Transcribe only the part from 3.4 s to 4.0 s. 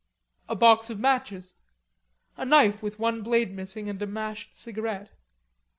missing,